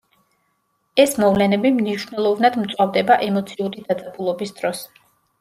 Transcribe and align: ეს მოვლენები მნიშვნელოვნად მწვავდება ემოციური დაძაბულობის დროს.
ეს 1.03 1.11
მოვლენები 1.23 1.71
მნიშვნელოვნად 1.75 2.57
მწვავდება 2.63 3.19
ემოციური 3.27 3.87
დაძაბულობის 3.93 4.57
დროს. 4.63 4.85